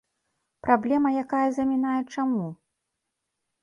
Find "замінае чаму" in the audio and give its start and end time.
1.61-2.53